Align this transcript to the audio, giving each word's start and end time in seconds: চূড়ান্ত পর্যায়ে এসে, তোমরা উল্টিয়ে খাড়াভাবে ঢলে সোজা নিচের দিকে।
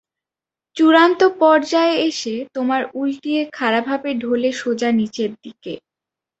চূড়ান্ত 0.77 1.21
পর্যায়ে 1.41 1.95
এসে, 2.09 2.35
তোমরা 2.55 2.79
উল্টিয়ে 2.93 3.41
খাড়াভাবে 3.53 4.09
ঢলে 4.21 4.49
সোজা 4.53 4.89
নিচের 4.99 5.31
দিকে। 5.43 5.73